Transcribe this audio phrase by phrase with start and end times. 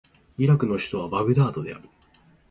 [0.39, 1.87] イラクの首都はバグダードである